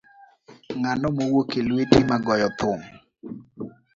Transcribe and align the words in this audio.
Ngano 0.77 1.07
mowuok 1.17 1.49
e 1.59 1.61
lueti 1.67 1.99
magoyo 2.09 2.47
thum. 2.59 2.79